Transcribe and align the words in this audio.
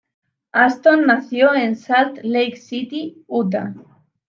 Ashton 0.53 1.05
nació 1.05 1.53
en 1.53 1.75
Salt 1.75 2.17
Lake 2.23 2.55
City, 2.55 3.23
Utah. 3.27 3.75